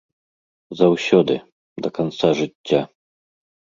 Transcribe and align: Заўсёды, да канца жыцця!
Заўсёды, 0.79 1.33
да 1.87 1.93
канца 1.99 2.27
жыцця! 2.41 2.81